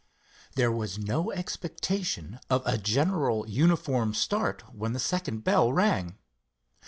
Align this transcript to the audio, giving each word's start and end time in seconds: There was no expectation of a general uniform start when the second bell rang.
There 0.55 0.71
was 0.71 0.97
no 0.97 1.31
expectation 1.31 2.39
of 2.49 2.63
a 2.65 2.79
general 2.79 3.47
uniform 3.47 4.15
start 4.15 4.63
when 4.73 4.93
the 4.93 4.99
second 4.99 5.43
bell 5.43 5.71
rang. 5.71 6.17